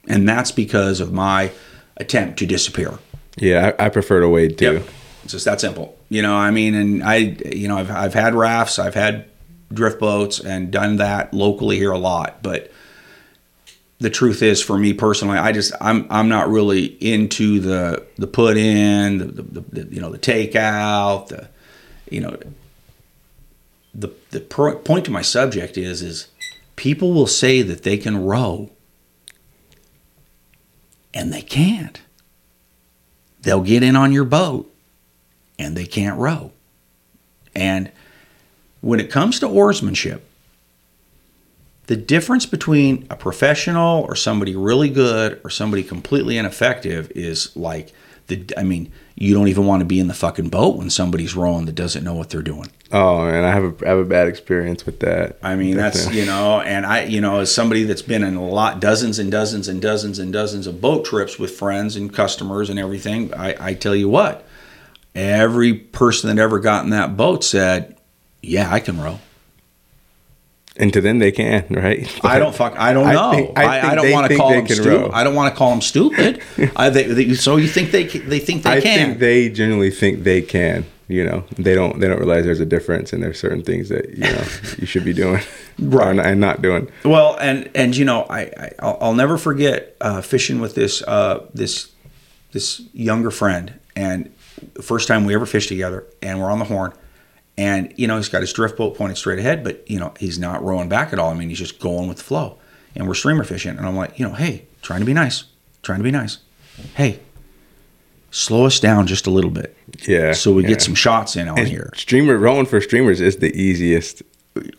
And 0.08 0.28
that's 0.28 0.52
because 0.52 1.00
of 1.00 1.12
my 1.12 1.52
attempt 1.98 2.40
to 2.40 2.46
disappear. 2.46 2.98
yeah, 3.38 3.74
I, 3.78 3.86
I 3.86 3.90
prefer 3.90 4.22
to 4.22 4.30
wade 4.30 4.58
too. 4.58 4.74
Yep. 4.74 4.88
It's 5.24 5.34
just 5.34 5.46
that 5.46 5.60
simple. 5.60 5.98
You 6.10 6.22
know, 6.22 6.36
I 6.36 6.52
mean, 6.52 6.74
and 6.74 7.04
I, 7.04 7.16
you 7.18 7.68
know, 7.68 7.78
I've, 7.78 7.92
I've 7.92 8.14
had 8.14 8.34
rafts, 8.34 8.80
I've 8.80 8.96
had 8.96 9.26
drift 9.74 10.00
boats 10.00 10.40
and 10.40 10.72
done 10.72 10.96
that 10.98 11.34
locally 11.34 11.78
here 11.78 11.92
a 11.92 11.98
lot. 11.98 12.42
But 12.42 12.72
the 14.00 14.10
truth 14.10 14.42
is 14.42 14.64
for 14.64 14.78
me 14.78 14.94
personally, 14.94 15.38
I 15.38 15.52
just, 15.52 15.74
I'm, 15.82 16.08
I'm 16.10 16.30
not 16.30 16.48
really 16.50 16.86
into 16.86 17.60
the, 17.60 18.06
the 18.16 18.28
put 18.28 18.56
in, 18.56 19.18
the, 19.18 19.26
the, 19.26 19.62
the 19.62 19.94
you 19.94 20.00
know, 20.00 20.12
the 20.12 20.20
takeout, 20.20 21.28
the, 21.28 21.50
you 22.10 22.22
know, 22.22 22.38
the, 23.94 24.10
the 24.30 24.40
pro- 24.40 24.78
point 24.78 25.04
to 25.06 25.12
my 25.12 25.24
subject 25.24 25.78
is, 25.78 26.02
is 26.02 26.28
people 26.78 27.12
will 27.12 27.28
say 27.28 27.62
that 27.64 27.84
they 27.84 27.98
can 27.98 28.24
row 28.24 28.70
and 31.14 31.34
they 31.34 31.42
can't. 31.42 32.02
They'll 33.42 33.62
get 33.62 33.84
in 33.84 33.96
on 33.96 34.12
your 34.12 34.26
boat 34.26 34.74
and 35.58 35.76
they 35.76 35.86
can't 35.86 36.20
row. 36.20 36.52
And 37.56 37.92
when 38.82 39.00
it 39.00 39.12
comes 39.12 39.40
to 39.40 39.48
oarsmanship, 39.48 40.22
the 41.88 41.96
difference 41.96 42.46
between 42.46 43.08
a 43.10 43.16
professional 43.16 44.02
or 44.04 44.16
somebody 44.16 44.56
really 44.56 44.90
good 44.90 45.40
or 45.44 45.50
somebody 45.50 45.84
completely 45.84 46.38
ineffective 46.38 47.12
is 47.16 47.56
like 47.56 47.94
the 48.28 48.46
I 48.58 48.64
mean, 48.64 48.92
you 49.16 49.34
don't 49.34 49.48
even 49.48 49.66
want 49.66 49.80
to 49.82 49.86
be 49.86 50.00
in 50.00 50.08
the 50.08 50.14
fucking 50.14 50.50
boat 50.50 50.76
when 50.76 50.90
somebody's 50.90 51.36
rowing 51.36 51.66
that 51.66 51.76
doesn't 51.76 52.04
know 52.04 52.14
what 52.14 52.30
they're 52.30 52.42
doing. 52.42 52.70
Oh 52.92 53.26
man, 53.26 53.44
I 53.44 53.52
have 53.52 53.64
a 53.64 53.86
I 53.86 53.90
have 53.90 53.98
a 54.00 54.06
bad 54.06 54.28
experience 54.28 54.86
with 54.86 55.02
that. 55.02 55.38
I 55.44 55.56
mean, 55.56 55.76
that's 55.76 56.12
you 56.14 56.26
know, 56.26 56.62
and 56.62 56.86
I 56.86 57.04
you 57.04 57.20
know, 57.20 57.40
as 57.40 57.54
somebody 57.54 57.84
that's 57.84 58.02
been 58.02 58.24
in 58.24 58.36
a 58.36 58.46
lot, 58.46 58.80
dozens 58.80 59.20
and 59.20 59.30
dozens 59.30 59.68
and 59.68 59.82
dozens 59.82 60.20
and 60.20 60.32
dozens 60.32 60.68
of 60.68 60.80
boat 60.80 61.04
trips 61.04 61.38
with 61.38 61.52
friends 61.52 61.96
and 61.98 62.14
customers 62.14 62.70
and 62.70 62.80
everything, 62.80 63.34
I, 63.34 63.56
I 63.60 63.74
tell 63.74 63.96
you 63.96 64.08
what, 64.08 64.48
every 65.14 65.74
person 65.74 66.34
that 66.34 66.42
ever 66.42 66.60
got 66.60 66.86
in 66.86 66.92
that 66.92 67.18
boat 67.18 67.44
said, 67.44 67.98
"Yeah, 68.42 68.72
I 68.72 68.80
can 68.80 69.02
row." 69.02 69.20
and 70.78 70.94
to 70.94 71.02
them 71.02 71.20
they 71.20 71.32
can, 71.32 71.66
right? 71.72 72.08
I 72.24 72.40
don't 72.40 72.56
fuck. 72.56 72.78
I 72.78 72.94
don't 72.94 73.08
I 73.08 73.14
know. 73.14 73.30
I, 73.30 73.36
think- 73.36 73.60
I 73.60 73.92
I, 73.92 73.96
don't 73.96 74.12
want 74.12 74.32
to 74.32 74.38
call 74.38 74.52
them 74.52 74.68
stupid. 74.68 75.12
I 75.12 75.24
don't 75.24 75.36
want 75.36 75.54
to 75.54 75.58
call 75.58 75.72
them 75.72 75.82
stupid. 75.82 76.42
I, 76.76 76.90
they, 76.90 77.04
they, 77.04 77.34
so 77.34 77.58
you 77.58 77.68
think 77.68 77.92
they 77.92 78.06
they 78.06 78.40
think 78.40 78.64
they 78.64 78.78
I 78.78 78.82
can? 78.82 79.08
think 79.10 79.20
they 79.20 79.50
genuinely 79.50 79.92
think 79.92 80.24
they 80.24 80.42
can. 80.42 80.86
You 81.10 81.24
know, 81.24 81.46
they 81.58 81.74
don't 81.74 82.00
they 82.02 82.08
don't 82.10 82.18
realize 82.18 82.44
there's 82.44 82.60
a 82.60 82.66
difference, 82.66 83.14
and 83.14 83.24
there's 83.24 83.40
certain 83.40 83.64
things 83.64 83.88
that 83.90 84.10
you 84.10 84.24
know 84.24 84.44
you 84.78 84.86
should 84.86 85.06
be 85.06 85.14
doing, 85.14 85.42
Right. 85.80 86.20
and 86.20 86.42
not 86.42 86.62
doing. 86.62 86.90
Well, 87.06 87.38
and 87.40 87.70
and 87.76 87.96
you 87.96 88.04
know, 88.04 88.24
I, 88.24 88.40
I 88.42 88.72
I'll, 88.80 88.98
I'll 89.02 89.14
never 89.14 89.38
forget 89.38 89.96
uh, 90.02 90.22
fishing 90.22 90.60
with 90.60 90.76
this 90.76 91.02
uh, 91.04 91.46
this 91.54 91.92
this 92.52 92.82
younger 92.94 93.32
friend, 93.32 93.80
and 93.96 94.34
the 94.74 94.82
first 94.84 95.08
time 95.08 95.24
we 95.26 95.34
ever 95.34 95.46
fished 95.46 95.70
together, 95.70 96.06
and 96.22 96.42
we're 96.42 96.52
on 96.52 96.60
the 96.60 96.66
horn, 96.66 96.92
and 97.58 97.94
you 97.96 98.06
know 98.08 98.18
he's 98.18 98.28
got 98.30 98.42
his 98.42 98.52
drift 98.52 98.76
boat 98.78 98.98
pointed 98.98 99.16
straight 99.18 99.40
ahead, 99.40 99.64
but 99.64 99.90
you 99.90 100.00
know 100.00 100.14
he's 100.20 100.38
not 100.38 100.62
rowing 100.62 100.90
back 100.90 101.14
at 101.14 101.20
all. 101.20 101.32
I 101.32 101.36
mean, 101.36 101.48
he's 101.48 101.58
just 101.60 101.80
going 101.80 102.10
with 102.10 102.18
the 102.18 102.24
flow, 102.24 102.58
and 102.96 103.08
we're 103.08 103.14
streamer 103.14 103.46
fishing, 103.46 103.78
and 103.78 103.86
I'm 103.86 103.96
like, 103.96 104.20
you 104.20 104.28
know, 104.28 104.34
hey, 104.34 104.66
trying 104.82 105.00
to 105.00 105.06
be 105.06 105.14
nice, 105.14 105.46
trying 105.84 106.00
to 106.00 106.04
be 106.04 106.12
nice, 106.12 106.40
hey, 106.96 107.20
slow 108.38 108.66
us 108.66 108.80
down 108.80 109.08
just 109.08 109.26
a 109.28 109.30
little 109.32 109.50
bit, 109.52 109.76
Yeah. 110.08 110.34
so 110.34 110.54
we 110.54 110.64
yeah. 110.64 110.70
get 110.70 110.82
some 110.82 110.96
shots 110.96 111.36
in 111.36 111.48
on 111.48 111.58
And 111.60 111.68
here. 111.68 111.92
Streamer 111.96 112.38
rowing 112.38 112.66
for 112.66 112.80
streamers 112.82 113.20
is 113.22 113.38
the 113.38 113.52
easiest. 113.60 114.22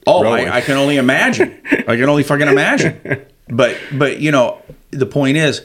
Oh. 0.06 0.24
I, 0.24 0.56
I 0.56 0.60
can 0.60 0.76
only 0.76 0.96
imagine. 0.96 1.60
I 1.70 1.96
can 1.96 2.08
only 2.08 2.22
fucking 2.22 2.48
imagine. 2.48 3.24
But 3.50 3.78
but 3.94 4.20
you 4.20 4.30
know, 4.30 4.60
the 4.90 5.06
point 5.06 5.38
is, 5.38 5.62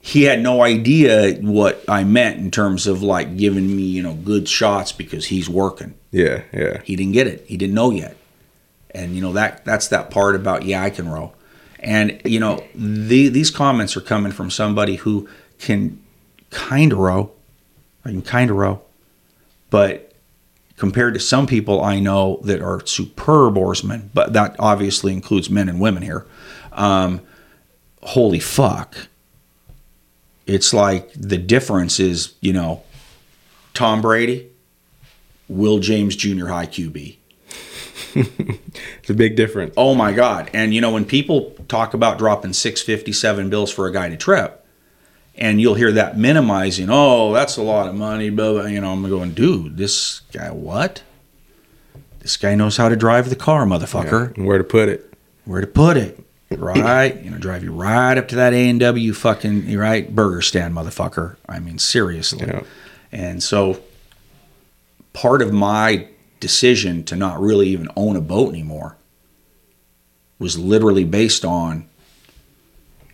he 0.00 0.24
had 0.24 0.42
no 0.42 0.62
idea 0.62 1.32
what 1.40 1.82
I 1.88 2.04
meant 2.04 2.38
in 2.40 2.50
terms 2.50 2.86
of 2.86 3.02
like 3.02 3.38
giving 3.38 3.74
me 3.74 3.84
you 3.84 4.02
know 4.02 4.12
good 4.12 4.46
shots 4.46 4.92
because 4.92 5.24
he's 5.24 5.48
working. 5.48 5.94
Yeah, 6.10 6.42
yeah, 6.52 6.82
He 6.84 6.94
didn't 6.94 7.12
get 7.12 7.26
it. 7.26 7.46
He 7.48 7.56
didn't 7.56 7.74
know 7.74 7.90
yet. 7.90 8.18
And 8.94 9.14
you 9.16 9.22
know 9.22 9.32
that 9.32 9.64
that's 9.64 9.88
that 9.88 10.10
part 10.10 10.34
about 10.36 10.64
yeah 10.66 10.82
I 10.82 10.90
can 10.90 11.08
row. 11.08 11.32
And 11.80 12.20
you 12.26 12.38
know 12.38 12.62
the, 12.74 13.28
these 13.28 13.50
comments 13.50 13.96
are 13.96 14.02
coming 14.02 14.30
from 14.32 14.50
somebody 14.50 14.96
who 14.96 15.26
can 15.58 16.01
kind 16.52 16.92
of 16.92 16.98
row. 16.98 17.32
I 18.04 18.10
can 18.10 18.22
kind 18.22 18.50
of 18.50 18.56
row, 18.56 18.82
but 19.70 20.12
compared 20.76 21.14
to 21.14 21.20
some 21.20 21.46
people 21.46 21.82
I 21.82 22.00
know 22.00 22.40
that 22.44 22.60
are 22.60 22.84
superb 22.86 23.56
oarsmen, 23.56 24.10
but 24.12 24.32
that 24.32 24.56
obviously 24.58 25.12
includes 25.12 25.48
men 25.48 25.68
and 25.68 25.80
women 25.80 26.02
here. 26.02 26.26
Um, 26.72 27.20
holy 28.02 28.40
fuck! 28.40 29.08
It's 30.46 30.74
like 30.74 31.12
the 31.14 31.38
difference 31.38 32.00
is 32.00 32.34
you 32.40 32.52
know 32.52 32.82
Tom 33.74 34.02
Brady, 34.02 34.50
Will 35.48 35.78
James 35.78 36.16
Jr. 36.16 36.48
high 36.48 36.66
QB. 36.66 37.16
it's 38.14 39.10
a 39.10 39.14
big 39.14 39.36
difference. 39.36 39.72
Oh 39.76 39.94
my 39.94 40.12
God. 40.12 40.50
And 40.52 40.74
you 40.74 40.80
know, 40.80 40.90
when 40.90 41.04
people 41.04 41.52
talk 41.68 41.94
about 41.94 42.18
dropping 42.18 42.52
657 42.52 43.48
bills 43.48 43.72
for 43.72 43.86
a 43.86 43.92
guided 43.92 44.20
trip, 44.20 44.61
and 45.36 45.60
you'll 45.60 45.74
hear 45.74 45.92
that 45.92 46.18
minimizing, 46.18 46.88
oh, 46.90 47.32
that's 47.32 47.56
a 47.56 47.62
lot 47.62 47.88
of 47.88 47.94
money, 47.94 48.30
blah, 48.30 48.52
blah. 48.52 48.66
You 48.66 48.80
know, 48.80 48.92
I'm 48.92 49.08
going, 49.08 49.32
dude, 49.32 49.76
this 49.76 50.20
guy, 50.32 50.50
what? 50.50 51.02
This 52.20 52.36
guy 52.36 52.54
knows 52.54 52.76
how 52.76 52.88
to 52.88 52.96
drive 52.96 53.30
the 53.30 53.36
car, 53.36 53.64
motherfucker. 53.64 54.36
And 54.36 54.46
where 54.46 54.58
to 54.58 54.64
put 54.64 54.88
it? 54.88 55.12
Where 55.44 55.60
to 55.60 55.66
put 55.66 55.96
it. 55.96 56.18
Right? 56.50 57.20
you 57.22 57.30
know, 57.30 57.38
drive 57.38 57.64
you 57.64 57.72
right 57.72 58.16
up 58.18 58.28
to 58.28 58.36
that 58.36 58.52
A&W 58.52 59.14
fucking, 59.14 59.76
right, 59.76 60.14
burger 60.14 60.42
stand, 60.42 60.74
motherfucker. 60.74 61.36
I 61.48 61.58
mean, 61.60 61.78
seriously. 61.78 62.46
Yeah. 62.46 62.62
And 63.10 63.42
so 63.42 63.80
part 65.14 65.42
of 65.42 65.52
my 65.52 66.08
decision 66.40 67.04
to 67.04 67.16
not 67.16 67.40
really 67.40 67.68
even 67.68 67.88
own 67.96 68.16
a 68.16 68.20
boat 68.20 68.50
anymore 68.50 68.96
was 70.38 70.58
literally 70.58 71.04
based 71.04 71.44
on 71.44 71.88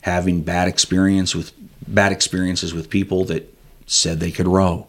having 0.01 0.41
bad 0.43 0.69
experience 0.69 1.35
with 1.35 1.53
bad 1.95 2.13
experiences 2.13 2.75
with 2.75 2.91
people 2.91 3.25
that 3.25 3.53
said 3.87 4.21
they 4.21 4.31
could 4.31 4.47
row. 4.47 4.87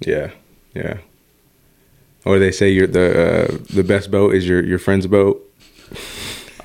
Yeah, 0.00 0.30
yeah. 0.74 0.98
Or 2.24 2.38
they 2.38 2.52
say 2.52 2.70
you're 2.70 2.86
the 2.86 3.44
uh, 3.44 3.58
the 3.72 3.84
best 3.84 4.10
boat 4.10 4.34
is 4.34 4.46
your 4.46 4.64
your 4.64 4.78
friend's 4.78 5.06
boat. 5.06 5.40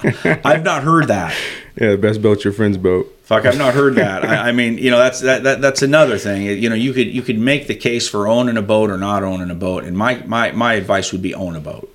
I've 0.03 0.63
not 0.63 0.83
heard 0.83 1.07
that. 1.07 1.35
Yeah, 1.79 1.91
the 1.91 1.97
best 1.97 2.21
boat's 2.21 2.43
your 2.43 2.51
friend's 2.51 2.77
boat. 2.77 3.15
Fuck, 3.23 3.45
I've 3.45 3.57
not 3.57 3.73
heard 3.73 3.95
that. 3.95 4.25
I, 4.25 4.49
I 4.49 4.51
mean, 4.51 4.77
you 4.77 4.91
know, 4.91 4.97
that's 4.97 5.21
that, 5.21 5.43
that 5.43 5.61
that's 5.61 5.81
another 5.81 6.17
thing. 6.17 6.41
You 6.41 6.67
know, 6.67 6.75
you 6.75 6.91
could 6.91 7.07
you 7.07 7.21
could 7.21 7.39
make 7.39 7.67
the 7.67 7.75
case 7.75 8.09
for 8.09 8.27
owning 8.27 8.57
a 8.57 8.61
boat 8.61 8.89
or 8.89 8.97
not 8.97 9.23
owning 9.23 9.49
a 9.49 9.55
boat, 9.55 9.85
and 9.85 9.95
my 9.95 10.15
my 10.25 10.51
my 10.51 10.73
advice 10.73 11.13
would 11.13 11.21
be 11.21 11.33
own 11.33 11.55
a 11.55 11.61
boat. 11.61 11.89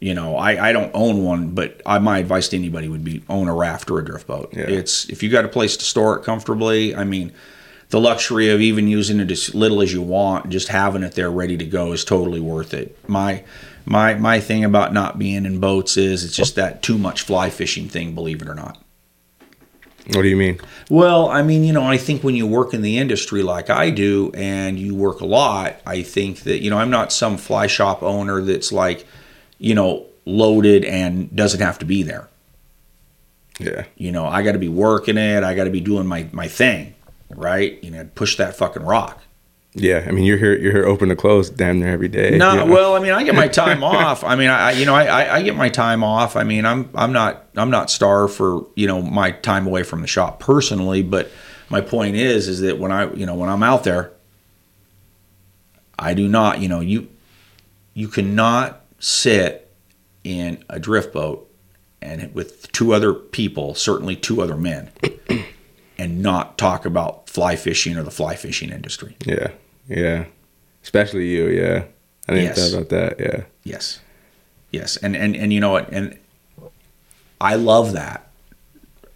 You 0.00 0.14
know, 0.14 0.36
I, 0.36 0.68
I 0.68 0.72
don't 0.72 0.92
own 0.94 1.24
one, 1.24 1.54
but 1.54 1.82
I, 1.84 1.98
my 1.98 2.18
advice 2.18 2.48
to 2.48 2.56
anybody 2.56 2.88
would 2.88 3.02
be 3.02 3.24
own 3.28 3.48
a 3.48 3.54
raft 3.54 3.90
or 3.90 3.98
a 3.98 4.04
drift 4.04 4.28
boat. 4.28 4.52
Yeah. 4.52 4.62
It's 4.68 5.08
if 5.08 5.22
you 5.22 5.28
got 5.28 5.44
a 5.44 5.48
place 5.48 5.76
to 5.76 5.84
store 5.84 6.16
it 6.18 6.24
comfortably. 6.24 6.94
I 6.94 7.02
mean, 7.02 7.32
the 7.88 8.00
luxury 8.00 8.48
of 8.50 8.60
even 8.60 8.86
using 8.86 9.18
it 9.18 9.30
as 9.30 9.54
little 9.54 9.82
as 9.82 9.92
you 9.92 10.02
want, 10.02 10.50
just 10.50 10.68
having 10.68 11.02
it 11.02 11.14
there 11.14 11.30
ready 11.30 11.56
to 11.56 11.64
go 11.64 11.92
is 11.92 12.04
totally 12.04 12.38
worth 12.40 12.74
it. 12.74 12.96
My 13.08 13.42
my 13.86 14.14
my 14.14 14.38
thing 14.38 14.64
about 14.64 14.92
not 14.92 15.18
being 15.18 15.44
in 15.44 15.58
boats 15.58 15.96
is 15.96 16.24
it's 16.24 16.36
just 16.36 16.54
that 16.54 16.82
too 16.82 16.96
much 16.96 17.22
fly 17.22 17.50
fishing 17.50 17.88
thing. 17.88 18.14
Believe 18.14 18.40
it 18.40 18.48
or 18.48 18.54
not. 18.54 18.78
What 20.14 20.22
do 20.22 20.28
you 20.28 20.36
mean? 20.36 20.58
Well, 20.88 21.28
I 21.28 21.42
mean, 21.42 21.64
you 21.64 21.72
know, 21.74 21.82
I 21.82 21.98
think 21.98 22.24
when 22.24 22.34
you 22.34 22.46
work 22.46 22.72
in 22.72 22.80
the 22.80 22.96
industry 22.96 23.42
like 23.42 23.68
I 23.68 23.90
do 23.90 24.30
and 24.32 24.78
you 24.78 24.94
work 24.94 25.20
a 25.20 25.26
lot, 25.26 25.76
I 25.84 26.02
think 26.02 26.44
that, 26.44 26.62
you 26.62 26.70
know, 26.70 26.78
I'm 26.78 26.88
not 26.88 27.12
some 27.12 27.36
fly 27.36 27.66
shop 27.66 28.02
owner 28.02 28.40
that's 28.40 28.72
like, 28.72 29.06
you 29.58 29.74
know, 29.74 30.06
loaded 30.24 30.84
and 30.84 31.34
doesn't 31.34 31.60
have 31.60 31.78
to 31.80 31.84
be 31.84 32.02
there. 32.02 32.28
Yeah, 33.60 33.86
You 33.96 34.12
know, 34.12 34.24
I 34.26 34.42
got 34.44 34.52
to 34.52 34.58
be 34.58 34.68
working 34.68 35.16
it. 35.16 35.42
I 35.42 35.54
got 35.54 35.64
to 35.64 35.70
be 35.70 35.80
doing 35.80 36.06
my, 36.06 36.28
my 36.30 36.46
thing, 36.46 36.94
right? 37.28 37.82
You 37.82 37.90
know, 37.90 38.08
push 38.14 38.36
that 38.36 38.54
fucking 38.56 38.84
rock. 38.84 39.20
yeah. 39.74 40.04
I 40.06 40.12
mean, 40.12 40.22
you're 40.24 40.38
here 40.38 40.56
you're 40.56 40.70
here 40.70 40.86
open 40.86 41.08
to 41.08 41.16
close 41.16 41.50
damn 41.50 41.80
near 41.80 41.88
every 41.88 42.06
day. 42.06 42.38
No, 42.38 42.52
you 42.52 42.56
know? 42.58 42.66
well, 42.66 42.94
I 42.94 43.00
mean, 43.00 43.10
I 43.12 43.24
get 43.24 43.34
my 43.34 43.48
time 43.64 43.82
off. 43.82 44.22
I 44.22 44.36
mean, 44.36 44.48
I, 44.48 44.68
I- 44.68 44.72
you 44.72 44.86
know, 44.86 44.94
I, 44.94 45.04
I, 45.06 45.36
I 45.38 45.42
get 45.42 45.56
my 45.56 45.68
time 45.70 46.04
off. 46.04 46.36
I 46.36 46.44
mean, 46.44 46.64
I'm, 46.64 46.88
I'm 46.94 47.12
not, 47.12 47.46
I'm 47.56 47.70
not 47.70 47.90
starved 47.90 48.34
for, 48.34 48.64
you 48.76 48.86
know, 48.86 49.02
my 49.02 49.32
time 49.32 49.66
away 49.66 49.82
from 49.82 50.02
the 50.02 50.06
shop 50.06 50.38
personally. 50.38 51.02
But 51.02 51.28
my 51.68 51.80
point 51.80 52.14
is, 52.14 52.46
is 52.46 52.60
that 52.60 52.78
when 52.78 52.92
I, 52.92 53.12
you 53.12 53.26
know, 53.26 53.34
when 53.34 53.48
I'm 53.48 53.64
out 53.64 53.82
there, 53.82 54.12
I 55.98 56.14
do 56.14 56.28
not, 56.28 56.60
you 56.60 56.68
know, 56.68 56.78
you, 56.78 57.08
you 57.94 58.06
cannot 58.06 58.84
sit 58.98 59.70
in 60.24 60.64
a 60.68 60.78
drift 60.78 61.12
boat 61.12 61.50
and 62.00 62.32
with 62.34 62.70
two 62.72 62.92
other 62.92 63.12
people, 63.12 63.74
certainly 63.74 64.14
two 64.16 64.40
other 64.40 64.56
men, 64.56 64.90
and 65.98 66.22
not 66.22 66.56
talk 66.58 66.84
about 66.84 67.28
fly 67.28 67.56
fishing 67.56 67.96
or 67.96 68.02
the 68.02 68.10
fly 68.10 68.34
fishing 68.36 68.70
industry. 68.70 69.16
yeah, 69.24 69.48
yeah. 69.88 70.24
Especially 70.82 71.26
you. 71.28 71.48
Yeah, 71.48 71.84
I 72.28 72.34
didn't 72.34 72.56
Yes. 72.56 72.72
about 72.72 72.88
that. 72.90 73.20
Yeah, 73.20 73.42
Yes. 73.64 74.00
Yes. 74.70 74.96
And 74.98 75.16
and 75.16 75.34
and 75.36 75.52
you 75.52 75.60
know 75.60 75.70
what? 75.70 75.88
And 75.90 76.16
I 77.40 77.54
love 77.56 77.92
that. 77.94 78.28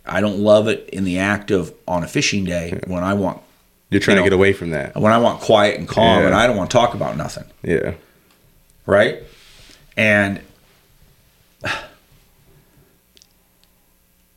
I 0.05 0.21
don't 0.21 0.39
love 0.41 0.67
it 0.69 0.89
in 0.93 1.05
the 1.05 1.19
act 1.19 1.51
of 1.51 1.73
on 1.87 2.03
a 2.03 2.09
fishing 2.09 2.45
day 2.45 2.81
when 2.87 3.05
I 3.05 3.15
want 3.15 3.41
you're 3.91 4.01
trying 4.01 4.17
You 4.17 4.21
know, 4.23 4.25
to 4.25 4.31
get 4.31 4.37
away 4.37 4.53
from 4.55 4.71
that. 4.71 4.97
when 4.97 5.13
I 5.13 5.19
want 5.19 5.41
quiet 5.41 5.79
and 5.79 5.87
calm 5.87 6.21
Yeah. 6.21 6.27
and 6.27 6.35
I 6.35 6.47
don't 6.47 6.57
want 6.57 6.71
to 6.71 6.77
talk 6.77 6.95
about 6.95 7.17
nothing, 7.17 7.45
Yeah, 7.63 7.93
right? 8.87 9.23
And 9.97 10.41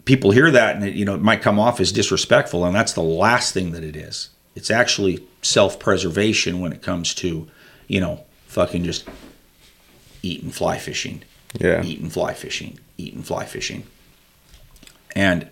people 0.06 0.32
hear 0.32 0.52
that 0.52 0.76
and 0.76 0.86
it, 0.86 0.94
you 0.94 1.04
know 1.04 1.16
it 1.16 1.22
might 1.22 1.42
come 1.42 1.60
off 1.60 1.80
as 1.80 1.92
disrespectful 1.92 2.64
and 2.64 2.76
that's 2.76 2.94
the 2.94 3.04
last 3.04 3.54
thing 3.54 3.72
that 3.72 3.84
it 3.84 3.96
is. 3.96 4.30
It's 4.56 4.72
actually 4.72 5.26
self-preservation 5.42 6.62
when 6.62 6.72
it 6.72 6.82
comes 6.82 7.14
to, 7.16 7.48
you 7.88 8.00
know, 8.00 8.24
fucking 8.48 8.86
just 8.86 9.06
eating 10.22 10.50
fly 10.50 10.78
fishing. 10.78 11.24
yeah, 11.60 11.84
eating 11.84 12.10
fly 12.10 12.34
fishing, 12.34 12.80
eating 12.98 13.22
fly 13.22 13.46
fishing. 13.46 13.86
And 15.14 15.50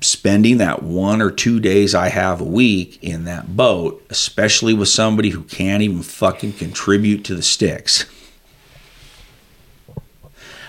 spending 0.00 0.58
that 0.58 0.82
one 0.82 1.22
or 1.22 1.30
two 1.30 1.58
days 1.58 1.94
I 1.94 2.08
have 2.10 2.40
a 2.40 2.44
week 2.44 2.98
in 3.02 3.24
that 3.24 3.56
boat, 3.56 4.04
especially 4.10 4.74
with 4.74 4.88
somebody 4.88 5.30
who 5.30 5.42
can't 5.42 5.82
even 5.82 6.02
fucking 6.02 6.52
contribute 6.54 7.24
to 7.24 7.34
the 7.34 7.42
sticks. 7.42 8.04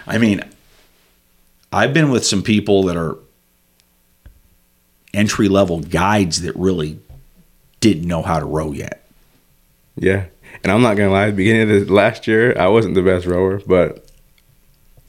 I 0.05 0.17
mean, 0.17 0.41
I've 1.71 1.93
been 1.93 2.09
with 2.09 2.25
some 2.25 2.41
people 2.41 2.83
that 2.83 2.95
are 2.95 3.17
entry 5.13 5.49
level 5.49 5.79
guides 5.81 6.41
that 6.43 6.55
really 6.55 6.99
didn't 7.79 8.07
know 8.07 8.21
how 8.21 8.39
to 8.39 8.45
row 8.45 8.71
yet. 8.71 9.07
Yeah. 9.95 10.25
And 10.63 10.71
I'm 10.71 10.81
not 10.81 10.95
gonna 10.95 11.11
lie, 11.11 11.25
at 11.27 11.31
the 11.31 11.35
beginning 11.35 11.69
of 11.81 11.87
the 11.87 11.93
last 11.93 12.27
year, 12.27 12.57
I 12.57 12.67
wasn't 12.67 12.95
the 12.95 13.01
best 13.03 13.25
rower, 13.25 13.61
but 13.65 14.09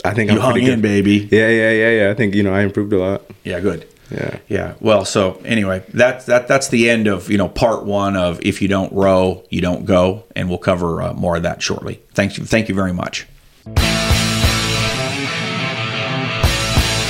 I 0.05 0.13
think 0.15 0.31
You 0.31 0.37
I'm 0.37 0.43
hung 0.43 0.53
pretty 0.53 0.67
in, 0.71 0.81
good. 0.81 0.83
baby. 0.83 1.29
Yeah, 1.31 1.49
yeah, 1.49 1.71
yeah, 1.71 1.91
yeah. 2.03 2.11
I 2.11 2.15
think 2.15 2.35
you 2.35 2.43
know 2.43 2.53
I 2.53 2.63
improved 2.63 2.93
a 2.93 2.99
lot. 2.99 3.23
Yeah, 3.45 3.61
good. 3.61 3.87
Yeah. 4.11 4.38
Yeah. 4.49 4.75
Well, 4.81 5.05
so 5.05 5.41
anyway, 5.45 5.85
that's 5.93 6.27
that 6.27 6.49
that's 6.49 6.69
the 6.69 6.88
end 6.88 7.07
of 7.07 7.31
you 7.31 7.38
know 7.38 7.49
part 7.49 7.85
one 7.85 8.17
of 8.17 8.41
if 8.43 8.62
you 8.62 8.69
don't 8.69 8.93
row, 8.93 9.45
you 9.50 9.61
don't 9.61 9.85
go, 9.85 10.25
and 10.35 10.49
we'll 10.49 10.59
cover 10.59 11.03
uh, 11.03 11.12
more 11.15 11.37
of 11.37 11.43
that 11.43 11.62
shortly. 11.62 12.00
Thank 12.15 12.38
you. 12.38 12.45
Thank 12.45 12.69
you 12.69 12.75
very 12.75 12.93
much. 12.93 13.27